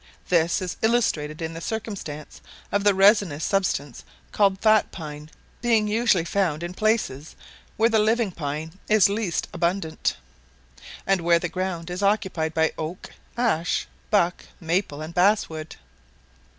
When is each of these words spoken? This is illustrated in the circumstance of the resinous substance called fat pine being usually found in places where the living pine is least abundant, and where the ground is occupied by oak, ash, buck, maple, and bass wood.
This 0.29 0.63
is 0.63 0.77
illustrated 0.81 1.43
in 1.43 1.53
the 1.53 1.61
circumstance 1.61 2.41
of 2.71 2.83
the 2.83 2.95
resinous 2.95 3.43
substance 3.45 4.03
called 4.31 4.59
fat 4.59 4.91
pine 4.91 5.29
being 5.61 5.87
usually 5.87 6.25
found 6.25 6.63
in 6.63 6.73
places 6.73 7.35
where 7.77 7.87
the 7.87 7.99
living 7.99 8.31
pine 8.31 8.79
is 8.89 9.09
least 9.09 9.47
abundant, 9.53 10.17
and 11.05 11.21
where 11.21 11.37
the 11.37 11.49
ground 11.49 11.91
is 11.91 12.01
occupied 12.01 12.55
by 12.55 12.73
oak, 12.79 13.11
ash, 13.37 13.85
buck, 14.09 14.43
maple, 14.59 15.01
and 15.03 15.13
bass 15.13 15.47
wood. 15.49 15.75